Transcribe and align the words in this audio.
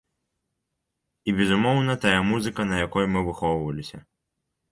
І, 1.27 1.35
безумоўна, 1.39 1.93
тая 2.07 2.15
музыка, 2.31 2.61
на 2.71 2.75
якой 2.85 3.05
мы 3.17 3.25
выхоўваліся. 3.27 3.97